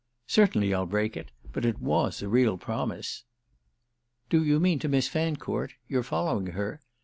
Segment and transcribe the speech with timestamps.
[0.25, 3.23] "Certainly I'll break it—but it was a real promise."
[4.31, 5.75] "Do you mean to Miss Fancourt?
[5.87, 6.81] You're following her?"